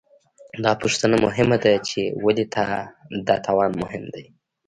[0.63, 2.45] دا پوښتنه مهمه ده، چې ولې
[3.27, 4.25] دا توان مهم دی؟